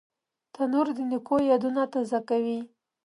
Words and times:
تنور 0.53 0.87
د 0.97 0.99
نیکو 1.09 1.35
یادونه 1.49 1.81
تازه 1.93 2.19
کوي 2.29 2.59